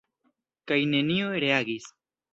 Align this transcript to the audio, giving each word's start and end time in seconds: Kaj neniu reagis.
Kaj 0.71 0.79
neniu 0.95 1.31
reagis. 1.47 1.91